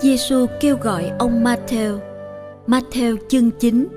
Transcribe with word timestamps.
Giêsu 0.00 0.46
kêu 0.60 0.76
gọi 0.76 1.12
ông 1.18 1.44
Matthew. 1.44 1.98
Matthew 2.66 3.16
chương 3.28 3.50
9 3.50 3.88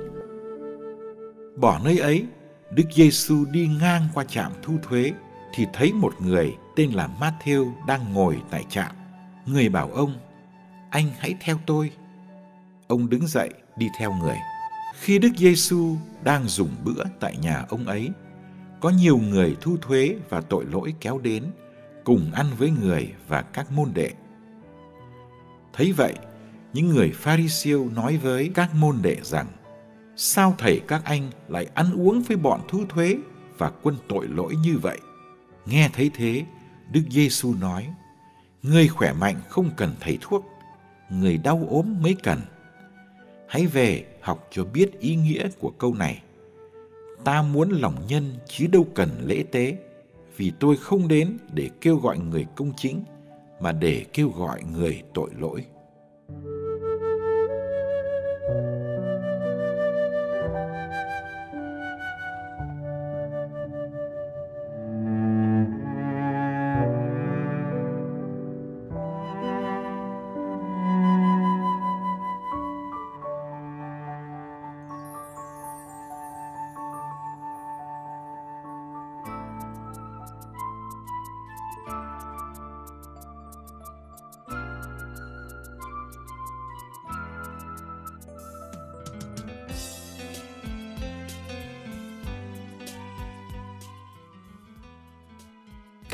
Bỏ 1.55 1.79
nơi 1.83 1.99
ấy, 1.99 2.25
Đức 2.71 2.83
Giêsu 2.95 3.45
đi 3.51 3.69
ngang 3.79 4.07
qua 4.13 4.23
trạm 4.23 4.51
thu 4.61 4.73
thuế 4.83 5.11
thì 5.53 5.65
thấy 5.73 5.93
một 5.93 6.13
người 6.19 6.55
tên 6.75 6.91
là 6.91 7.09
Matthew 7.19 7.71
đang 7.87 8.13
ngồi 8.13 8.37
tại 8.49 8.65
trạm. 8.69 8.91
Người 9.45 9.69
bảo 9.69 9.89
ông, 9.93 10.13
anh 10.89 11.05
hãy 11.19 11.35
theo 11.41 11.57
tôi. 11.65 11.91
Ông 12.87 13.09
đứng 13.09 13.27
dậy 13.27 13.49
đi 13.77 13.87
theo 13.99 14.13
người. 14.13 14.37
Khi 14.99 15.19
Đức 15.19 15.31
Giêsu 15.37 15.95
đang 16.23 16.47
dùng 16.47 16.69
bữa 16.83 17.03
tại 17.19 17.37
nhà 17.41 17.65
ông 17.69 17.85
ấy, 17.85 18.09
có 18.79 18.89
nhiều 18.89 19.17
người 19.17 19.57
thu 19.61 19.77
thuế 19.81 20.15
và 20.29 20.41
tội 20.41 20.65
lỗi 20.65 20.93
kéo 20.99 21.19
đến 21.23 21.43
cùng 22.03 22.31
ăn 22.33 22.45
với 22.57 22.71
người 22.81 23.13
và 23.27 23.41
các 23.41 23.71
môn 23.71 23.91
đệ. 23.93 24.11
Thấy 25.73 25.91
vậy, 25.91 26.13
những 26.73 26.89
người 26.89 27.11
Pharisêu 27.11 27.89
nói 27.95 28.17
với 28.17 28.51
các 28.55 28.75
môn 28.75 28.97
đệ 29.01 29.17
rằng: 29.23 29.47
Sao 30.15 30.55
thầy 30.57 30.81
các 30.87 31.01
anh 31.05 31.31
lại 31.47 31.67
ăn 31.73 31.93
uống 31.93 32.21
với 32.21 32.37
bọn 32.37 32.61
thu 32.67 32.85
thuế 32.89 33.17
và 33.57 33.71
quân 33.83 33.95
tội 34.07 34.27
lỗi 34.27 34.55
như 34.63 34.77
vậy? 34.77 34.97
Nghe 35.65 35.89
thấy 35.93 36.11
thế, 36.13 36.45
Đức 36.91 37.01
Giêsu 37.09 37.53
nói: 37.53 37.87
Người 38.63 38.87
khỏe 38.87 39.13
mạnh 39.13 39.35
không 39.49 39.69
cần 39.77 39.95
thầy 39.99 40.17
thuốc, 40.21 40.45
người 41.09 41.37
đau 41.37 41.67
ốm 41.69 42.01
mới 42.01 42.15
cần. 42.23 42.39
Hãy 43.47 43.67
về 43.67 44.05
học 44.21 44.47
cho 44.51 44.65
biết 44.65 44.99
ý 44.99 45.15
nghĩa 45.15 45.49
của 45.59 45.69
câu 45.69 45.93
này. 45.93 46.21
Ta 47.23 47.41
muốn 47.41 47.69
lòng 47.69 47.95
nhân 48.07 48.35
chứ 48.47 48.67
đâu 48.67 48.87
cần 48.95 49.09
lễ 49.25 49.43
tế, 49.51 49.77
vì 50.37 50.51
tôi 50.59 50.77
không 50.77 51.07
đến 51.07 51.37
để 51.53 51.69
kêu 51.81 51.97
gọi 51.97 52.19
người 52.19 52.45
công 52.55 52.73
chính, 52.77 53.03
mà 53.61 53.71
để 53.71 54.05
kêu 54.13 54.29
gọi 54.29 54.61
người 54.73 55.03
tội 55.13 55.29
lỗi. 55.39 55.65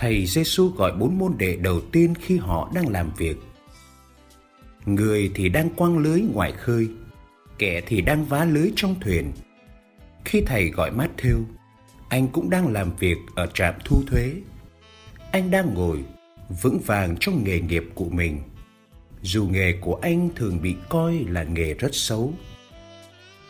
Thầy 0.08 0.26
Giêsu 0.26 0.70
gọi 0.70 0.92
bốn 0.92 1.18
môn 1.18 1.34
đệ 1.38 1.56
đầu 1.56 1.82
tiên 1.92 2.14
khi 2.22 2.38
họ 2.38 2.72
đang 2.74 2.90
làm 2.90 3.12
việc. 3.18 3.38
Người 4.86 5.32
thì 5.36 5.50
đang 5.50 5.70
quăng 5.70 5.98
lưới 5.98 6.22
ngoài 6.22 6.52
khơi, 6.52 6.88
kẻ 7.58 7.82
thì 7.88 8.02
đang 8.02 8.26
vá 8.26 8.46
lưới 8.46 8.72
trong 8.76 8.96
thuyền. 9.02 9.32
Khi 10.26 10.42
thầy 10.46 10.70
gọi 10.70 10.92
Matthew, 10.92 11.44
anh 12.10 12.28
cũng 12.28 12.50
đang 12.50 12.74
làm 12.74 12.96
việc 13.00 13.18
ở 13.36 13.48
trạm 13.54 13.74
thu 13.86 14.04
thuế. 14.08 14.34
Anh 15.32 15.52
đang 15.52 15.74
ngồi 15.74 16.04
vững 16.62 16.80
vàng 16.86 17.16
trong 17.20 17.44
nghề 17.44 17.60
nghiệp 17.60 17.84
của 17.96 18.10
mình. 18.10 18.40
Dù 19.22 19.48
nghề 19.48 19.74
của 19.82 20.00
anh 20.02 20.30
thường 20.36 20.62
bị 20.62 20.76
coi 20.90 21.26
là 21.28 21.44
nghề 21.44 21.74
rất 21.74 21.96
xấu. 21.96 22.34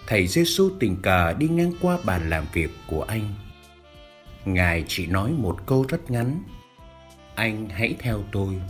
Thầy 0.08 0.28
Giêsu 0.28 0.70
tình 0.80 0.96
cờ 1.02 1.34
đi 1.34 1.48
ngang 1.48 1.74
qua 1.82 1.98
bàn 2.06 2.30
làm 2.30 2.46
việc 2.54 2.70
của 2.88 3.02
anh 3.02 3.34
Ngài 4.54 4.84
chỉ 4.88 5.08
nói 5.08 5.32
một 5.32 5.58
câu 5.66 5.86
rất 5.90 6.12
ngắn. 6.12 6.44
Anh 7.36 7.70
hãy 7.70 7.96
theo 8.00 8.24
tôi. 8.32 8.62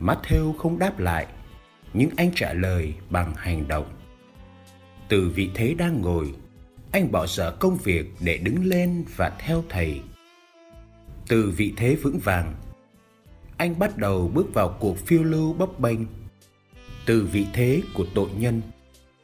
Matthew 0.00 0.52
không 0.52 0.78
đáp 0.78 0.98
lại, 0.98 1.26
nhưng 1.94 2.10
anh 2.16 2.30
trả 2.34 2.52
lời 2.52 2.94
bằng 3.10 3.34
hành 3.36 3.68
động. 3.68 3.86
Từ 5.08 5.30
vị 5.34 5.50
thế 5.54 5.74
đang 5.74 6.00
ngồi, 6.00 6.34
anh 6.92 7.12
bỏ 7.12 7.26
dở 7.26 7.56
công 7.60 7.76
việc 7.76 8.06
để 8.20 8.36
đứng 8.38 8.64
lên 8.64 9.04
và 9.16 9.32
theo 9.38 9.64
thầy. 9.68 10.00
Từ 11.28 11.52
vị 11.56 11.72
thế 11.76 11.94
vững 11.94 12.18
vàng, 12.18 12.54
anh 13.56 13.78
bắt 13.78 13.98
đầu 13.98 14.30
bước 14.34 14.54
vào 14.54 14.76
cuộc 14.80 14.98
phiêu 14.98 15.22
lưu 15.22 15.52
bấp 15.52 15.80
bênh. 15.80 16.00
Từ 17.06 17.28
vị 17.32 17.46
thế 17.52 17.82
của 17.94 18.06
tội 18.14 18.28
nhân, 18.36 18.60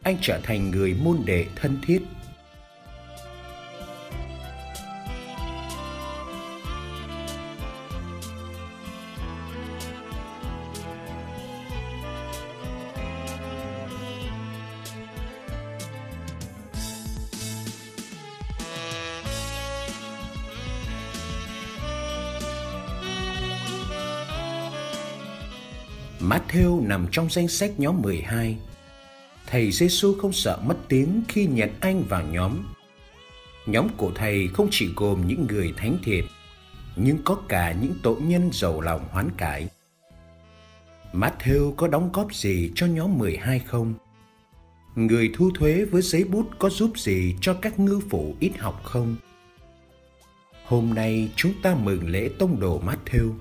anh 0.02 0.16
trở 0.20 0.40
thành 0.42 0.70
người 0.70 0.96
môn 1.04 1.18
đệ 1.24 1.46
thân 1.56 1.78
thiết 1.86 2.02
Matthew 26.22 26.86
nằm 26.86 27.06
trong 27.12 27.30
danh 27.30 27.48
sách 27.48 27.70
nhóm 27.80 28.02
12. 28.02 28.56
Thầy 29.46 29.72
Giêsu 29.72 30.14
không 30.18 30.32
sợ 30.32 30.58
mất 30.66 30.76
tiếng 30.88 31.22
khi 31.28 31.46
nhận 31.46 31.70
anh 31.80 32.02
vào 32.08 32.22
nhóm. 32.22 32.58
Nhóm 33.66 33.88
của 33.96 34.12
thầy 34.14 34.48
không 34.48 34.68
chỉ 34.70 34.88
gồm 34.96 35.26
những 35.26 35.46
người 35.46 35.74
thánh 35.76 35.98
thiệt, 36.04 36.24
nhưng 36.96 37.18
có 37.24 37.34
cả 37.48 37.72
những 37.82 37.94
tội 38.02 38.20
nhân 38.20 38.50
giàu 38.52 38.80
lòng 38.80 39.08
hoán 39.10 39.30
cải. 39.36 39.68
Matthew 41.12 41.74
có 41.74 41.88
đóng 41.88 42.10
góp 42.12 42.34
gì 42.34 42.72
cho 42.74 42.86
nhóm 42.86 43.18
12 43.18 43.58
không? 43.58 43.94
Người 44.94 45.30
thu 45.34 45.50
thuế 45.54 45.84
với 45.84 46.02
giấy 46.02 46.24
bút 46.24 46.46
có 46.58 46.70
giúp 46.70 46.98
gì 46.98 47.36
cho 47.40 47.54
các 47.54 47.78
ngư 47.78 48.00
phủ 48.10 48.34
ít 48.40 48.52
học 48.58 48.80
không? 48.84 49.16
Hôm 50.64 50.94
nay 50.94 51.28
chúng 51.36 51.52
ta 51.62 51.74
mừng 51.74 52.08
lễ 52.08 52.30
tông 52.38 52.60
đồ 52.60 52.80
Matthew 52.80 53.32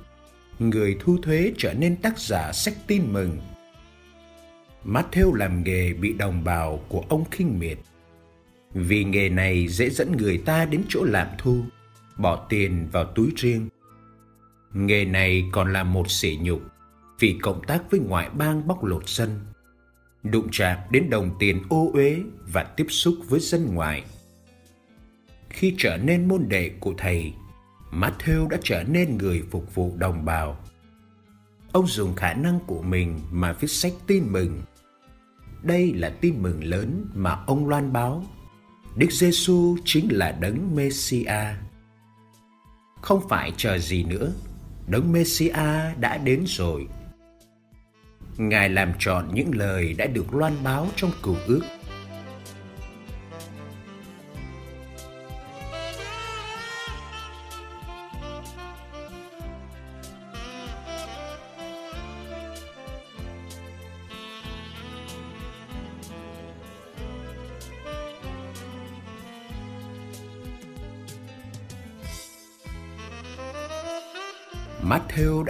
người 0.70 0.98
thu 1.00 1.18
thuế 1.22 1.54
trở 1.58 1.74
nên 1.74 1.96
tác 1.96 2.20
giả 2.20 2.52
sách 2.54 2.74
tin 2.88 3.14
mừng. 3.14 3.38
Matthew 4.86 5.34
làm 5.34 5.64
nghề 5.64 5.94
bị 5.94 6.14
đồng 6.14 6.44
bào 6.44 6.80
của 6.90 7.04
ông 7.10 7.24
khinh 7.32 7.60
miệt. 7.60 7.78
Vì 8.74 9.04
nghề 9.04 9.30
này 9.30 9.68
dễ 9.68 9.90
dẫn 9.90 10.18
người 10.18 10.38
ta 10.38 10.66
đến 10.66 10.84
chỗ 10.90 11.04
làm 11.04 11.28
thu, 11.38 11.64
bỏ 12.18 12.46
tiền 12.50 12.88
vào 12.92 13.06
túi 13.06 13.30
riêng. 13.36 13.70
Nghề 14.74 15.06
này 15.06 15.46
còn 15.52 15.74
là 15.74 15.84
một 15.84 16.12
sỉ 16.12 16.40
nhục 16.42 16.62
vì 17.20 17.38
cộng 17.42 17.64
tác 17.64 17.92
với 17.92 18.00
ngoại 18.00 18.30
bang 18.30 18.68
bóc 18.68 18.84
lột 18.84 19.10
dân, 19.10 19.40
đụng 20.24 20.48
chạm 20.52 20.78
đến 20.92 21.10
đồng 21.10 21.36
tiền 21.40 21.62
ô 21.70 21.92
uế 21.94 22.18
và 22.48 22.64
tiếp 22.64 22.86
xúc 22.90 23.16
với 23.28 23.40
dân 23.40 23.76
ngoại. 23.76 24.04
Khi 25.50 25.76
trở 25.78 25.98
nên 25.98 26.28
môn 26.28 26.46
đệ 26.50 26.72
của 26.80 26.94
thầy, 26.98 27.34
Matthew 27.92 28.48
đã 28.48 28.58
trở 28.64 28.84
nên 28.84 29.18
người 29.18 29.44
phục 29.52 29.76
vụ 29.76 29.94
đồng 29.98 30.26
bào. 30.26 30.58
Ông 31.72 31.88
dùng 31.88 32.16
khả 32.16 32.34
năng 32.34 32.60
của 32.60 32.82
mình 32.82 33.20
mà 33.32 33.54
viết 33.54 33.72
sách 33.72 33.94
tin 34.08 34.24
mừng. 34.32 34.62
Đây 35.64 35.94
là 35.94 36.10
tin 36.10 36.44
mừng 36.44 36.64
lớn 36.64 37.06
mà 37.14 37.38
ông 37.48 37.68
loan 37.68 37.94
báo. 37.94 38.26
Đức 38.96 39.12
Giêsu 39.12 39.78
chính 39.86 40.08
là 40.12 40.32
đấng 40.32 40.76
Messia. 40.76 41.46
Không 43.02 43.30
phải 43.30 43.54
chờ 43.58 43.78
gì 43.78 44.04
nữa, 44.04 44.34
đấng 44.88 45.12
Messia 45.12 45.94
đã 46.00 46.18
đến 46.18 46.44
rồi. 46.48 46.88
Ngài 48.38 48.70
làm 48.70 48.94
trọn 49.00 49.28
những 49.34 49.56
lời 49.56 49.94
đã 49.94 50.06
được 50.06 50.34
loan 50.34 50.54
báo 50.64 50.88
trong 50.96 51.12
cựu 51.24 51.36
ước 51.48 51.62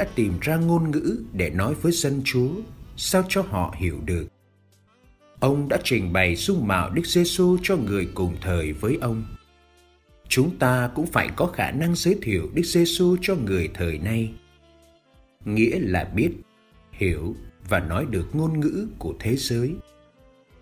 đã 0.02 0.08
tìm 0.16 0.34
ra 0.42 0.58
ngôn 0.58 0.92
ngữ 0.92 1.24
để 1.34 1.50
nói 1.50 1.74
với 1.74 1.92
dân 1.92 2.22
Chúa 2.26 2.50
sao 2.98 3.24
cho 3.30 3.42
họ 3.42 3.76
hiểu 3.78 4.00
được. 4.06 4.28
Ông 5.40 5.70
đã 5.70 5.78
trình 5.84 6.14
bày 6.14 6.36
dung 6.36 6.68
mạo 6.68 6.90
Đức 6.90 7.06
Giêsu 7.06 7.58
cho 7.64 7.76
người 7.76 8.08
cùng 8.14 8.36
thời 8.42 8.74
với 8.74 8.98
ông. 9.02 9.24
Chúng 10.28 10.58
ta 10.58 10.90
cũng 10.96 11.06
phải 11.06 11.30
có 11.36 11.46
khả 11.46 11.72
năng 11.72 11.96
giới 11.96 12.18
thiệu 12.22 12.50
Đức 12.54 12.64
Giêsu 12.66 13.18
cho 13.22 13.36
người 13.36 13.70
thời 13.74 13.98
nay. 13.98 14.34
Nghĩa 15.46 15.80
là 15.80 16.04
biết, 16.16 16.30
hiểu 16.92 17.36
và 17.70 17.80
nói 17.80 18.06
được 18.10 18.36
ngôn 18.36 18.60
ngữ 18.60 18.88
của 19.00 19.14
thế 19.20 19.36
giới 19.36 19.76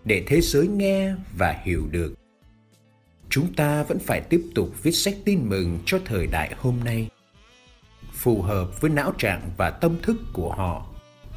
để 0.04 0.24
thế 0.26 0.40
giới 0.40 0.66
nghe 0.66 1.14
và 1.38 1.60
hiểu 1.64 1.88
được 1.90 2.14
chúng 3.28 3.54
ta 3.54 3.82
vẫn 3.82 3.98
phải 3.98 4.20
tiếp 4.20 4.42
tục 4.54 4.82
viết 4.82 4.92
sách 4.92 5.14
tin 5.24 5.48
mừng 5.48 5.78
cho 5.86 5.98
thời 6.04 6.26
đại 6.26 6.54
hôm 6.58 6.80
nay 6.84 7.08
phù 8.20 8.42
hợp 8.42 8.80
với 8.80 8.90
não 8.90 9.12
trạng 9.18 9.50
và 9.56 9.70
tâm 9.70 9.96
thức 10.02 10.16
của 10.32 10.52
họ, 10.52 10.86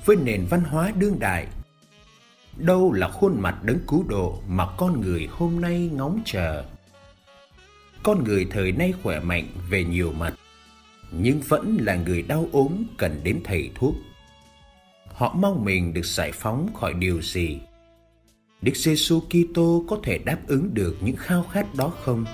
với 0.06 0.16
nền 0.16 0.46
văn 0.50 0.64
hóa 0.64 0.92
đương 0.96 1.20
đại. 1.20 1.48
Đâu 2.58 2.94
là 2.94 3.10
khuôn 3.10 3.42
mặt 3.42 3.64
đấng 3.64 3.80
cứu 3.88 4.06
độ 4.08 4.42
mà 4.48 4.68
con 4.78 5.02
người 5.02 5.28
hôm 5.32 5.62
nay 5.62 5.90
ngóng 5.94 6.22
chờ? 6.26 6.64
Con 8.04 8.24
người 8.24 8.48
thời 8.52 8.72
nay 8.72 8.94
khỏe 9.04 9.20
mạnh 9.20 9.48
về 9.70 9.84
nhiều 9.84 10.12
mặt, 10.12 10.34
nhưng 11.12 11.42
vẫn 11.48 11.78
là 11.80 11.96
người 11.96 12.22
đau 12.22 12.48
ốm 12.52 12.84
cần 12.98 13.22
đến 13.24 13.42
thầy 13.44 13.72
thuốc. 13.76 13.96
Họ 15.08 15.34
mong 15.34 15.66
mình 15.66 15.94
được 15.94 16.06
giải 16.06 16.32
phóng 16.32 16.74
khỏi 16.74 16.94
điều 16.94 17.22
gì? 17.22 17.60
Đức 18.62 18.76
giêsu 18.76 19.20
kitô 19.20 19.84
có 19.90 20.00
thể 20.04 20.18
đáp 20.18 20.38
ứng 20.48 20.74
được 20.74 20.98
những 21.02 21.16
khao 21.16 21.44
khát 21.52 21.76
đó 21.76 21.92
không? 22.04 22.26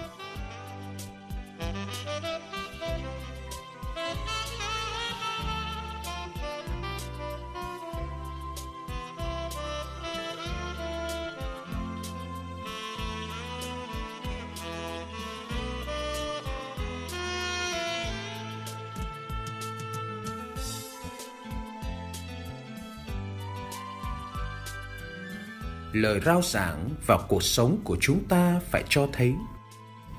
Lời 25.93 26.19
rao 26.25 26.41
giảng 26.41 26.89
vào 27.05 27.25
cuộc 27.27 27.43
sống 27.43 27.77
của 27.83 27.97
chúng 28.01 28.23
ta 28.23 28.59
phải 28.71 28.83
cho 28.89 29.07
thấy 29.13 29.33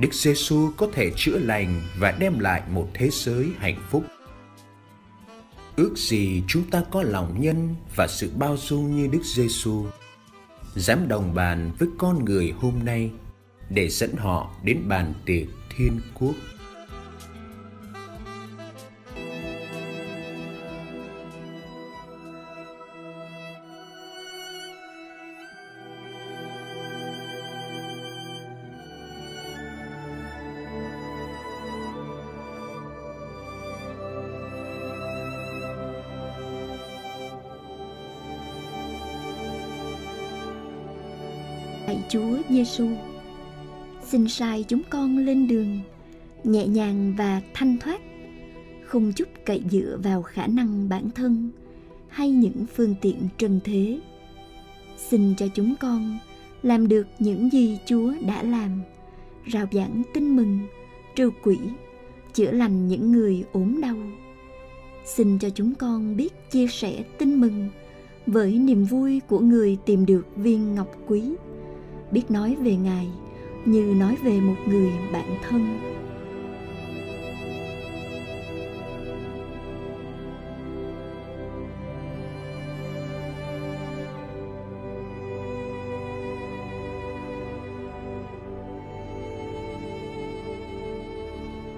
Đức 0.01 0.15
Giêsu 0.15 0.71
có 0.77 0.89
thể 0.93 1.13
chữa 1.17 1.39
lành 1.39 1.83
và 1.99 2.11
đem 2.19 2.39
lại 2.39 2.63
một 2.71 2.89
thế 2.95 3.09
giới 3.13 3.49
hạnh 3.59 3.83
phúc. 3.91 4.05
Ước 5.77 5.95
gì 5.97 6.43
chúng 6.49 6.71
ta 6.71 6.83
có 6.91 7.03
lòng 7.03 7.41
nhân 7.41 7.75
và 7.97 8.07
sự 8.09 8.31
bao 8.37 8.57
dung 8.57 8.97
như 8.97 9.07
Đức 9.07 9.23
Giêsu, 9.25 9.87
dám 10.75 11.09
đồng 11.09 11.35
bàn 11.35 11.73
với 11.79 11.89
con 11.99 12.25
người 12.25 12.55
hôm 12.57 12.75
nay 12.85 13.11
để 13.71 13.89
dẫn 13.89 14.17
họ 14.17 14.51
đến 14.65 14.89
bàn 14.89 15.15
tiệc 15.27 15.47
thiên 15.77 16.01
quốc. 16.15 16.35
Chúa 42.11 42.39
Giêsu, 42.49 42.89
xin 44.03 44.29
sai 44.29 44.65
chúng 44.69 44.83
con 44.91 45.19
lên 45.19 45.49
đường 45.49 45.79
nhẹ 46.45 46.67
nhàng 46.67 47.15
và 47.19 47.43
thanh 47.55 47.79
thoát, 47.79 48.01
không 48.85 49.13
chút 49.13 49.29
cậy 49.45 49.63
dựa 49.71 49.99
vào 50.03 50.23
khả 50.23 50.47
năng 50.47 50.89
bản 50.89 51.11
thân 51.15 51.51
hay 52.09 52.31
những 52.31 52.67
phương 52.75 52.95
tiện 53.01 53.17
trần 53.39 53.61
thế. 53.65 54.01
Xin 54.97 55.35
cho 55.37 55.47
chúng 55.55 55.75
con 55.81 56.19
làm 56.63 56.89
được 56.89 57.07
những 57.19 57.51
gì 57.51 57.79
Chúa 57.87 58.13
đã 58.27 58.43
làm, 58.43 58.83
rao 59.53 59.67
giảng 59.73 60.03
tin 60.15 60.37
mừng, 60.37 60.59
trừ 61.17 61.31
quỷ, 61.43 61.59
chữa 62.35 62.51
lành 62.51 62.89
những 62.89 63.13
người 63.13 63.45
ốm 63.53 63.81
đau. 63.81 63.97
Xin 65.05 65.39
cho 65.39 65.51
chúng 65.51 65.75
con 65.75 66.17
biết 66.17 66.51
chia 66.51 66.67
sẻ 66.67 67.05
tin 67.19 67.41
mừng 67.41 67.69
với 68.27 68.59
niềm 68.59 68.85
vui 68.85 69.21
của 69.29 69.41
người 69.41 69.79
tìm 69.87 70.07
được 70.07 70.27
viên 70.37 70.75
ngọc 70.75 70.97
quý 71.07 71.23
biết 72.13 72.31
nói 72.31 72.57
về 72.61 72.77
ngài 72.77 73.09
như 73.65 73.95
nói 73.99 74.17
về 74.25 74.41
một 74.41 74.57
người 74.69 74.91
bạn 75.13 75.37
thân. 75.49 75.79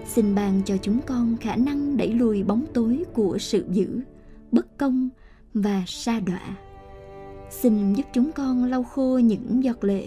Xin 0.06 0.34
ban 0.34 0.62
cho 0.64 0.76
chúng 0.76 1.00
con 1.06 1.36
khả 1.40 1.56
năng 1.56 1.96
đẩy 1.96 2.08
lùi 2.08 2.42
bóng 2.42 2.64
tối 2.74 3.04
của 3.12 3.38
sự 3.38 3.64
dữ, 3.70 4.00
bất 4.50 4.78
công 4.78 5.08
và 5.54 5.84
sa 5.86 6.20
đọa 6.20 6.56
xin 7.52 7.94
giúp 7.94 8.06
chúng 8.12 8.32
con 8.32 8.64
lau 8.64 8.82
khô 8.82 9.18
những 9.18 9.64
giọt 9.64 9.84
lệ 9.84 10.06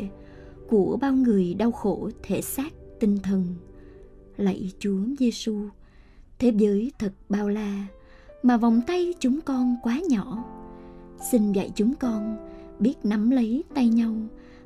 của 0.70 0.98
bao 1.02 1.14
người 1.14 1.54
đau 1.54 1.72
khổ 1.72 2.10
thể 2.24 2.42
xác 2.42 2.74
tinh 3.00 3.18
thần. 3.24 3.56
Lạy 4.38 4.72
chúa 4.80 5.00
giêsu 5.20 5.56
thế 6.40 6.52
giới 6.58 6.92
thật 7.00 7.14
bao 7.30 7.50
la 7.50 7.86
mà 8.44 8.58
vòng 8.58 8.82
tay 8.88 9.14
chúng 9.20 9.42
con 9.42 9.76
quá 9.84 10.00
nhỏ. 10.10 10.44
Xin 11.32 11.52
dạy 11.52 11.72
chúng 11.76 11.94
con 11.96 12.38
biết 12.80 12.94
nắm 13.04 13.30
lấy 13.30 13.64
tay 13.74 13.88
nhau 13.90 14.14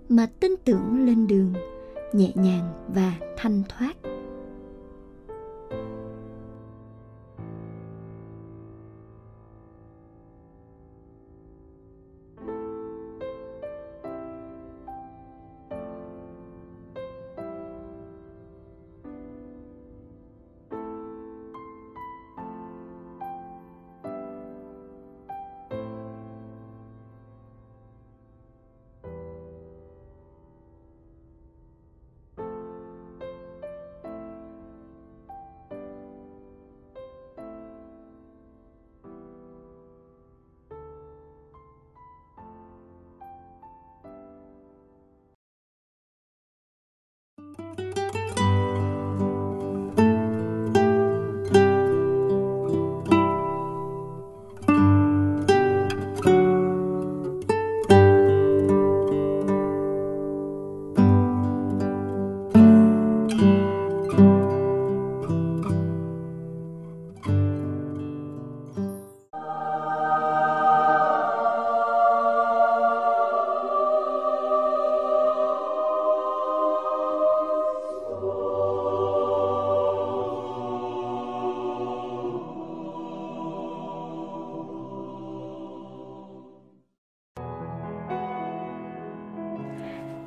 mà 0.09 0.25
tin 0.25 0.51
tưởng 0.65 1.05
lên 1.05 1.27
đường, 1.27 1.53
nhẹ 2.13 2.31
nhàng 2.35 2.73
và 2.95 3.13
thanh 3.37 3.63
thoát. 3.69 3.93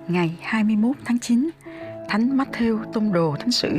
Ngày 0.09 0.38
21 0.42 0.97
tháng 1.04 1.18
9, 1.18 1.50
Thánh 2.09 2.37
Matthew 2.37 2.85
Tông 2.92 3.12
Đồ 3.12 3.37
Thánh 3.38 3.50
Sử. 3.50 3.78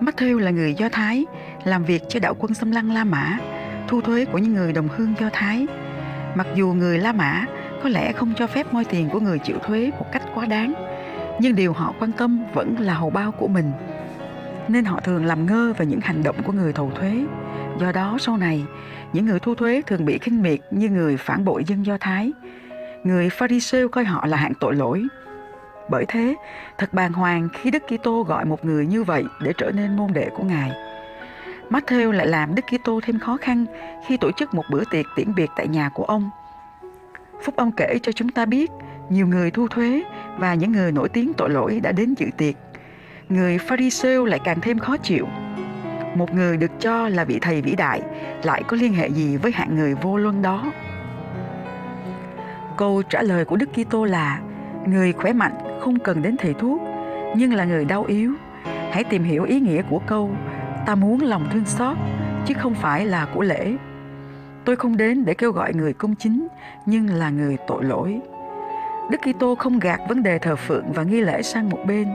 Matthew 0.00 0.38
là 0.38 0.50
người 0.50 0.74
Do 0.74 0.88
Thái, 0.88 1.26
làm 1.64 1.84
việc 1.84 2.02
cho 2.08 2.20
đạo 2.20 2.34
quân 2.38 2.54
xâm 2.54 2.70
lăng 2.70 2.90
La 2.90 3.04
Mã, 3.04 3.38
thu 3.88 4.00
thuế 4.00 4.24
của 4.24 4.38
những 4.38 4.54
người 4.54 4.72
đồng 4.72 4.88
hương 4.96 5.14
Do 5.20 5.30
Thái. 5.32 5.66
Mặc 6.34 6.46
dù 6.54 6.72
người 6.72 6.98
La 6.98 7.12
Mã 7.12 7.44
có 7.82 7.88
lẽ 7.88 8.12
không 8.12 8.32
cho 8.36 8.46
phép 8.46 8.72
moi 8.72 8.84
tiền 8.84 9.08
của 9.12 9.20
người 9.20 9.38
chịu 9.38 9.58
thuế 9.58 9.90
một 9.98 10.06
cách 10.12 10.22
quá 10.34 10.46
đáng, 10.46 10.74
nhưng 11.40 11.54
điều 11.54 11.72
họ 11.72 11.94
quan 12.00 12.12
tâm 12.12 12.44
vẫn 12.54 12.76
là 12.80 12.94
hầu 12.94 13.10
bao 13.10 13.32
của 13.32 13.48
mình. 13.48 13.72
Nên 14.68 14.84
họ 14.84 15.00
thường 15.00 15.26
làm 15.26 15.46
ngơ 15.46 15.72
về 15.78 15.86
những 15.86 16.00
hành 16.00 16.22
động 16.22 16.36
của 16.44 16.52
người 16.52 16.72
thầu 16.72 16.90
thuế 16.90 17.26
Do 17.80 17.92
đó 17.92 18.16
sau 18.20 18.36
này, 18.36 18.64
những 19.12 19.26
người 19.26 19.40
thu 19.40 19.54
thuế 19.54 19.82
thường 19.86 20.04
bị 20.04 20.18
khinh 20.18 20.42
miệt 20.42 20.60
như 20.70 20.88
người 20.88 21.16
phản 21.16 21.44
bội 21.44 21.64
dân 21.64 21.86
Do 21.86 21.96
Thái. 22.00 22.32
Người 23.04 23.30
Pharisee 23.30 23.88
coi 23.92 24.04
họ 24.04 24.26
là 24.26 24.36
hạng 24.36 24.52
tội 24.60 24.74
lỗi. 24.74 25.02
Bởi 25.88 26.04
thế, 26.08 26.34
thật 26.78 26.94
bàng 26.94 27.12
hoàng 27.12 27.48
khi 27.52 27.70
Đức 27.70 27.82
Kitô 27.86 28.22
gọi 28.22 28.44
một 28.44 28.64
người 28.64 28.86
như 28.86 29.04
vậy 29.04 29.24
để 29.42 29.52
trở 29.58 29.70
nên 29.70 29.96
môn 29.96 30.12
đệ 30.12 30.28
của 30.36 30.42
Ngài. 30.42 30.72
Matthew 31.70 32.12
lại 32.12 32.26
làm 32.26 32.54
Đức 32.54 32.64
Kitô 32.66 33.00
thêm 33.02 33.18
khó 33.18 33.36
khăn 33.36 33.66
khi 34.06 34.16
tổ 34.16 34.30
chức 34.32 34.54
một 34.54 34.64
bữa 34.70 34.82
tiệc 34.90 35.06
tiễn 35.16 35.34
biệt 35.34 35.50
tại 35.56 35.68
nhà 35.68 35.88
của 35.88 36.04
ông. 36.04 36.30
Phúc 37.42 37.56
ông 37.56 37.72
kể 37.72 37.98
cho 38.02 38.12
chúng 38.12 38.28
ta 38.28 38.44
biết 38.44 38.70
nhiều 39.08 39.26
người 39.26 39.50
thu 39.50 39.68
thuế 39.68 40.02
và 40.38 40.54
những 40.54 40.72
người 40.72 40.92
nổi 40.92 41.08
tiếng 41.08 41.32
tội 41.36 41.50
lỗi 41.50 41.80
đã 41.82 41.92
đến 41.92 42.14
dự 42.14 42.26
tiệc. 42.36 42.54
Người 43.28 43.58
Pharisee 43.58 44.18
lại 44.26 44.40
càng 44.44 44.60
thêm 44.60 44.78
khó 44.78 44.96
chịu. 44.96 45.26
Một 46.14 46.34
người 46.34 46.56
được 46.56 46.70
cho 46.80 47.08
là 47.08 47.24
vị 47.24 47.38
thầy 47.42 47.62
vĩ 47.62 47.74
đại 47.74 48.02
lại 48.42 48.62
có 48.66 48.76
liên 48.76 48.94
hệ 48.94 49.08
gì 49.08 49.36
với 49.36 49.52
hạng 49.52 49.74
người 49.76 49.94
vô 49.94 50.16
luân 50.16 50.42
đó? 50.42 50.72
Câu 52.76 53.02
trả 53.02 53.22
lời 53.22 53.44
của 53.44 53.56
Đức 53.56 53.68
Kitô 53.74 54.04
là 54.04 54.40
người 54.86 55.12
khỏe 55.12 55.32
mạnh 55.32 55.65
không 55.80 55.98
cần 55.98 56.22
đến 56.22 56.36
thầy 56.38 56.54
thuốc, 56.54 56.80
nhưng 57.36 57.54
là 57.54 57.64
người 57.64 57.84
đau 57.84 58.04
yếu. 58.04 58.32
Hãy 58.64 59.04
tìm 59.04 59.24
hiểu 59.24 59.44
ý 59.44 59.60
nghĩa 59.60 59.82
của 59.90 60.00
câu 60.06 60.30
ta 60.86 60.94
muốn 60.94 61.22
lòng 61.22 61.48
thương 61.52 61.64
xót 61.64 61.96
chứ 62.46 62.54
không 62.54 62.74
phải 62.74 63.06
là 63.06 63.26
của 63.34 63.42
lễ. 63.42 63.76
Tôi 64.64 64.76
không 64.76 64.96
đến 64.96 65.24
để 65.24 65.34
kêu 65.34 65.52
gọi 65.52 65.74
người 65.74 65.92
công 65.92 66.14
chính, 66.14 66.48
nhưng 66.86 67.06
là 67.08 67.30
người 67.30 67.56
tội 67.66 67.84
lỗi. 67.84 68.20
Đức 69.10 69.18
Kitô 69.20 69.54
không 69.54 69.78
gạt 69.78 70.00
vấn 70.08 70.22
đề 70.22 70.38
thờ 70.38 70.56
phượng 70.56 70.92
và 70.92 71.02
nghi 71.02 71.20
lễ 71.20 71.42
sang 71.42 71.70
một 71.70 71.78
bên. 71.86 72.08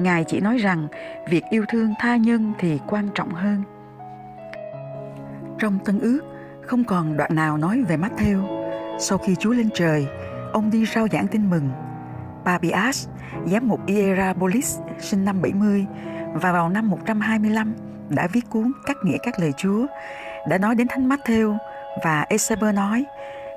Ngài 0.00 0.24
chỉ 0.24 0.40
nói 0.40 0.58
rằng 0.58 0.88
việc 1.28 1.44
yêu 1.50 1.64
thương 1.68 1.94
tha 1.98 2.16
nhân 2.16 2.52
thì 2.58 2.78
quan 2.86 3.08
trọng 3.14 3.30
hơn. 3.30 3.62
Trong 5.58 5.78
Tân 5.84 6.00
Ước, 6.00 6.20
không 6.62 6.84
còn 6.84 7.16
đoạn 7.16 7.34
nào 7.34 7.56
nói 7.56 7.82
về 7.88 7.96
Matthew. 7.96 8.64
Sau 8.98 9.18
khi 9.18 9.34
Chúa 9.34 9.50
lên 9.50 9.68
trời, 9.74 10.06
ông 10.52 10.70
đi 10.70 10.86
rao 10.86 11.08
giảng 11.08 11.26
tin 11.26 11.50
mừng. 11.50 11.68
Papias, 12.44 13.08
giám 13.46 13.68
mục 13.68 13.80
Hierapolis, 13.86 14.78
sinh 14.98 15.24
năm 15.24 15.42
70 15.42 15.86
và 16.34 16.52
vào 16.52 16.68
năm 16.68 16.90
125 16.90 17.74
đã 18.08 18.26
viết 18.32 18.44
cuốn 18.50 18.72
Cắt 18.86 18.96
nghĩa 19.04 19.18
các 19.22 19.38
lời 19.38 19.52
Chúa, 19.56 19.86
đã 20.48 20.58
nói 20.58 20.74
đến 20.74 20.88
Thánh 20.88 21.08
Matthew 21.08 21.56
và 22.04 22.26
Eseber 22.28 22.74
nói 22.74 23.04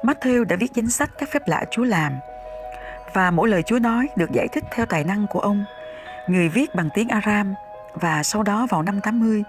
Matthew 0.03 0.43
đã 0.43 0.55
viết 0.55 0.73
danh 0.73 0.89
sách 0.89 1.09
các 1.17 1.29
phép 1.31 1.47
lạ 1.47 1.65
Chúa 1.71 1.83
làm 1.83 2.13
và 3.13 3.31
mỗi 3.31 3.49
lời 3.49 3.63
Chúa 3.63 3.79
nói 3.79 4.07
được 4.15 4.31
giải 4.31 4.47
thích 4.47 4.63
theo 4.71 4.85
tài 4.85 5.03
năng 5.03 5.27
của 5.27 5.39
ông. 5.39 5.65
Người 6.27 6.49
viết 6.49 6.75
bằng 6.75 6.89
tiếng 6.93 7.09
Aram 7.09 7.53
và 7.93 8.23
sau 8.23 8.43
đó 8.43 8.67
vào 8.69 8.83
năm 8.83 9.01
80, 9.01 9.43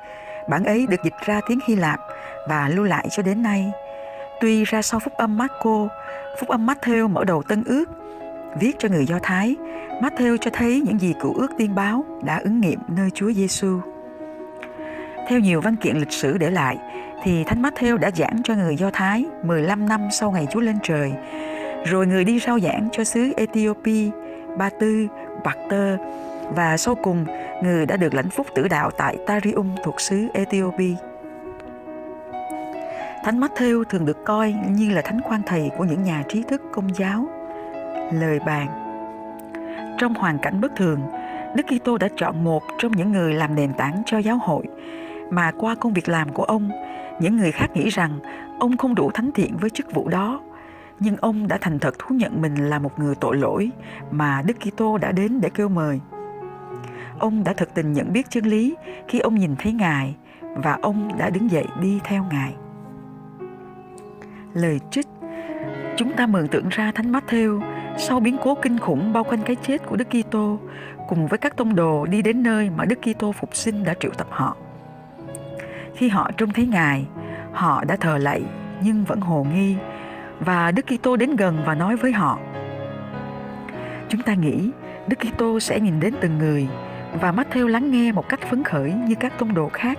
bản 0.48 0.64
ấy 0.64 0.86
được 0.86 1.04
dịch 1.04 1.14
ra 1.26 1.40
tiếng 1.48 1.58
Hy 1.66 1.76
Lạp 1.76 2.00
và 2.48 2.68
lưu 2.68 2.84
lại 2.84 3.08
cho 3.10 3.22
đến 3.22 3.42
nay. 3.42 3.72
Tuy 4.40 4.64
ra 4.64 4.82
sau 4.82 5.00
phúc 5.00 5.12
âm 5.16 5.38
Marco, 5.38 5.88
phúc 6.40 6.48
âm 6.48 6.66
Matthew 6.66 7.08
mở 7.08 7.24
đầu 7.24 7.42
Tân 7.42 7.64
Ước, 7.64 7.84
viết 8.60 8.76
cho 8.78 8.88
người 8.88 9.06
Do 9.06 9.18
Thái, 9.22 9.56
Matthew 10.02 10.36
cho 10.36 10.50
thấy 10.54 10.82
những 10.86 11.00
gì 11.00 11.14
cựu 11.20 11.34
ước 11.34 11.48
tiên 11.58 11.74
báo 11.74 12.04
đã 12.22 12.40
ứng 12.44 12.60
nghiệm 12.60 12.78
nơi 12.88 13.10
Chúa 13.10 13.32
Giêsu. 13.32 13.80
Theo 15.28 15.38
nhiều 15.38 15.60
văn 15.60 15.76
kiện 15.76 15.96
lịch 15.96 16.12
sử 16.12 16.38
để 16.38 16.50
lại, 16.50 16.78
thì 17.22 17.44
Thánh 17.44 17.62
Matthew 17.62 17.96
đã 17.96 18.10
giảng 18.10 18.40
cho 18.44 18.54
người 18.54 18.76
Do 18.76 18.90
Thái 18.92 19.24
15 19.42 19.88
năm 19.88 20.08
sau 20.12 20.30
ngày 20.30 20.46
Chúa 20.50 20.60
lên 20.60 20.76
trời, 20.82 21.12
rồi 21.86 22.06
người 22.06 22.24
đi 22.24 22.38
rao 22.38 22.60
giảng 22.60 22.88
cho 22.92 23.04
xứ 23.04 23.32
Ethiopia, 23.36 24.10
Ba 24.58 24.70
Tư, 24.80 25.06
Bạc 25.44 25.56
Tơ 25.70 25.96
và 26.54 26.76
sau 26.76 26.94
cùng 26.94 27.24
người 27.62 27.86
đã 27.86 27.96
được 27.96 28.14
lãnh 28.14 28.30
phúc 28.30 28.46
tử 28.54 28.68
đạo 28.68 28.90
tại 28.90 29.16
Tarium 29.26 29.74
thuộc 29.84 30.00
xứ 30.00 30.26
Ethiopia. 30.34 30.94
Thánh 33.24 33.40
Matthew 33.40 33.84
thường 33.84 34.04
được 34.04 34.24
coi 34.24 34.54
như 34.68 34.90
là 34.90 35.02
thánh 35.02 35.20
quan 35.28 35.42
thầy 35.46 35.70
của 35.78 35.84
những 35.84 36.02
nhà 36.02 36.22
trí 36.28 36.42
thức 36.42 36.62
công 36.72 36.94
giáo. 36.94 37.37
Lời 38.12 38.38
bàn 38.46 38.68
Trong 39.98 40.14
hoàn 40.14 40.38
cảnh 40.38 40.60
bất 40.60 40.76
thường, 40.76 41.00
Đức 41.56 41.66
Kitô 41.66 41.98
đã 41.98 42.08
chọn 42.16 42.44
một 42.44 42.62
trong 42.78 42.92
những 42.92 43.12
người 43.12 43.34
làm 43.34 43.54
nền 43.54 43.74
tảng 43.74 44.02
cho 44.06 44.18
giáo 44.18 44.38
hội 44.38 44.64
mà 45.30 45.52
qua 45.58 45.74
công 45.74 45.92
việc 45.92 46.08
làm 46.08 46.32
của 46.32 46.44
ông, 46.44 46.70
những 47.20 47.36
người 47.36 47.52
khác 47.52 47.66
nghĩ 47.74 47.88
rằng 47.88 48.18
ông 48.58 48.76
không 48.76 48.94
đủ 48.94 49.10
thánh 49.10 49.30
thiện 49.32 49.56
với 49.60 49.70
chức 49.70 49.94
vụ 49.94 50.08
đó. 50.08 50.40
Nhưng 51.00 51.16
ông 51.16 51.48
đã 51.48 51.58
thành 51.60 51.78
thật 51.78 51.94
thú 51.98 52.14
nhận 52.14 52.42
mình 52.42 52.54
là 52.54 52.78
một 52.78 52.98
người 52.98 53.14
tội 53.14 53.36
lỗi 53.36 53.70
mà 54.10 54.42
Đức 54.46 54.56
Kitô 54.60 54.98
đã 54.98 55.12
đến 55.12 55.40
để 55.40 55.50
kêu 55.54 55.68
mời. 55.68 56.00
Ông 57.18 57.44
đã 57.44 57.52
thực 57.52 57.74
tình 57.74 57.92
nhận 57.92 58.12
biết 58.12 58.30
chân 58.30 58.44
lý 58.44 58.76
khi 59.08 59.18
ông 59.18 59.34
nhìn 59.34 59.56
thấy 59.58 59.72
Ngài 59.72 60.16
và 60.40 60.78
ông 60.82 61.18
đã 61.18 61.30
đứng 61.30 61.50
dậy 61.50 61.66
đi 61.80 62.00
theo 62.04 62.24
Ngài. 62.30 62.54
Lời 64.54 64.80
trích 64.90 65.06
Chúng 65.96 66.12
ta 66.12 66.26
mường 66.26 66.48
tượng 66.48 66.68
ra 66.68 66.92
Thánh 66.94 67.12
Matthew 67.12 67.60
sau 67.98 68.20
biến 68.20 68.36
cố 68.42 68.54
kinh 68.54 68.78
khủng 68.78 69.12
bao 69.12 69.24
quanh 69.24 69.42
cái 69.42 69.56
chết 69.56 69.86
của 69.86 69.96
Đức 69.96 70.08
Kitô 70.10 70.58
cùng 71.08 71.26
với 71.26 71.38
các 71.38 71.56
tông 71.56 71.74
đồ 71.74 72.06
đi 72.06 72.22
đến 72.22 72.42
nơi 72.42 72.70
mà 72.70 72.84
Đức 72.84 72.98
Kitô 73.02 73.32
phục 73.32 73.56
sinh 73.56 73.84
đã 73.84 73.94
triệu 74.00 74.10
tập 74.10 74.26
họ. 74.30 74.56
Khi 75.94 76.08
họ 76.08 76.30
trông 76.36 76.50
thấy 76.50 76.66
Ngài, 76.66 77.06
họ 77.52 77.84
đã 77.84 77.96
thờ 77.96 78.18
lạy 78.18 78.42
nhưng 78.82 79.04
vẫn 79.04 79.20
hồ 79.20 79.46
nghi 79.54 79.76
và 80.40 80.70
Đức 80.70 80.86
Kitô 80.86 81.16
đến 81.16 81.36
gần 81.36 81.62
và 81.66 81.74
nói 81.74 81.96
với 81.96 82.12
họ. 82.12 82.38
Chúng 84.08 84.22
ta 84.22 84.34
nghĩ 84.34 84.70
Đức 85.06 85.16
Kitô 85.18 85.60
sẽ 85.60 85.80
nhìn 85.80 86.00
đến 86.00 86.14
từng 86.20 86.38
người 86.38 86.68
và 87.20 87.32
mắt 87.32 87.46
theo 87.50 87.66
lắng 87.66 87.90
nghe 87.90 88.12
một 88.12 88.28
cách 88.28 88.40
phấn 88.50 88.64
khởi 88.64 88.92
như 88.92 89.14
các 89.14 89.38
tông 89.38 89.54
đồ 89.54 89.68
khác. 89.68 89.98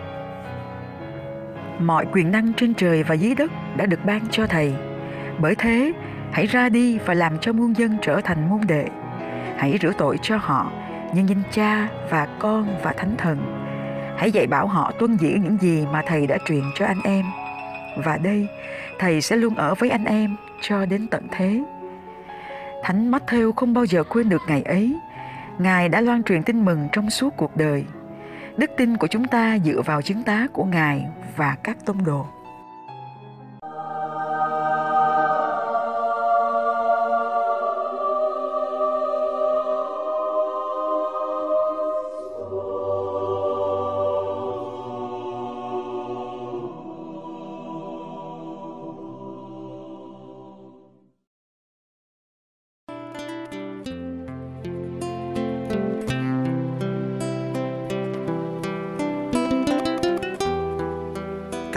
Mọi 1.79 2.05
quyền 2.11 2.31
năng 2.31 2.53
trên 2.53 2.73
trời 2.73 3.03
và 3.03 3.15
dưới 3.15 3.35
đất 3.35 3.51
đã 3.77 3.85
được 3.85 4.05
ban 4.05 4.21
cho 4.31 4.47
Thầy. 4.47 4.73
Bởi 5.39 5.55
thế, 5.55 5.93
hãy 6.31 6.45
ra 6.45 6.69
đi 6.69 6.97
và 7.05 7.13
làm 7.13 7.37
cho 7.39 7.53
muôn 7.53 7.77
dân 7.77 7.97
trở 8.01 8.21
thành 8.21 8.49
môn 8.49 8.61
đệ. 8.67 8.87
Hãy 9.57 9.77
rửa 9.81 9.91
tội 9.97 10.17
cho 10.21 10.37
họ 10.37 10.71
nhân 11.13 11.29
danh 11.29 11.41
Cha 11.51 11.87
và 12.09 12.27
Con 12.39 12.67
và 12.83 12.93
Thánh 12.93 13.15
Thần 13.17 13.59
Hãy 14.19 14.31
dạy 14.31 14.47
bảo 14.47 14.67
họ 14.67 14.91
tuân 14.99 15.17
giữ 15.17 15.29
những 15.29 15.57
gì 15.61 15.85
mà 15.91 16.01
Thầy 16.07 16.27
đã 16.27 16.37
truyền 16.45 16.63
cho 16.75 16.85
anh 16.85 16.99
em. 17.03 17.25
Và 18.03 18.17
đây, 18.17 18.47
Thầy 18.99 19.21
sẽ 19.21 19.35
luôn 19.35 19.55
ở 19.55 19.75
với 19.75 19.89
anh 19.89 20.05
em 20.05 20.35
cho 20.61 20.85
đến 20.85 21.07
tận 21.07 21.27
thế. 21.31 21.63
Thánh 22.83 23.11
Matthew 23.11 23.51
không 23.51 23.73
bao 23.73 23.85
giờ 23.85 24.03
quên 24.03 24.29
được 24.29 24.41
ngày 24.47 24.61
ấy. 24.61 24.95
Ngài 25.59 25.89
đã 25.89 26.01
loan 26.01 26.23
truyền 26.23 26.43
tin 26.43 26.65
mừng 26.65 26.87
trong 26.91 27.09
suốt 27.09 27.33
cuộc 27.37 27.57
đời. 27.57 27.85
Đức 28.57 28.71
tin 28.77 28.97
của 28.97 29.07
chúng 29.07 29.27
ta 29.27 29.57
dựa 29.65 29.81
vào 29.81 30.01
chứng 30.01 30.23
tá 30.23 30.47
của 30.53 30.65
Ngài 30.65 31.05
và 31.35 31.55
các 31.63 31.77
tông 31.85 32.05
đồ. 32.05 32.25